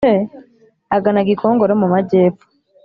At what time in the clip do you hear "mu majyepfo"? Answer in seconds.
1.81-2.45